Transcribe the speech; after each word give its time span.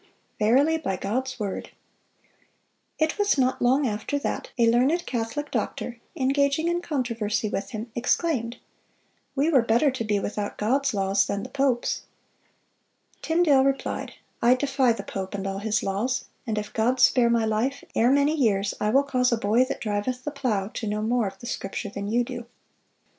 Verily 0.39 0.79
by 0.79 0.95
God's 0.97 1.39
word."(363) 1.39 1.71
It 2.97 3.19
was 3.19 3.37
not 3.37 3.61
long 3.61 3.85
after 3.87 4.17
that 4.17 4.49
a 4.57 4.67
learned 4.67 5.05
Catholic 5.05 5.51
doctor, 5.51 5.99
engaging 6.15 6.67
in 6.67 6.81
controversy 6.81 7.47
with 7.49 7.69
him, 7.69 7.91
exclaimed, 7.93 8.57
"We 9.35 9.51
were 9.51 9.61
better 9.61 9.91
to 9.91 10.03
be 10.03 10.17
without 10.19 10.57
God's 10.57 10.95
laws 10.95 11.27
than 11.27 11.43
the 11.43 11.49
pope's." 11.49 12.01
Tyndale 13.21 13.63
replied, 13.63 14.13
"I 14.41 14.55
defy 14.55 14.91
the 14.91 15.03
pope 15.03 15.35
and 15.35 15.45
all 15.45 15.59
his 15.59 15.83
laws; 15.83 16.25
and 16.47 16.57
if 16.57 16.73
God 16.73 16.99
spare 16.99 17.29
my 17.29 17.45
life, 17.45 17.83
ere 17.93 18.09
many 18.09 18.33
years 18.35 18.73
I 18.81 18.89
will 18.89 19.03
cause 19.03 19.31
a 19.31 19.37
boy 19.37 19.65
that 19.65 19.81
driveth 19.81 20.23
the 20.23 20.31
plow 20.31 20.69
to 20.69 20.87
know 20.87 21.03
more 21.03 21.27
of 21.27 21.37
the 21.37 21.45
Scripture 21.45 21.89
than 21.89 22.07
you 22.07 22.23
do." 22.23 22.47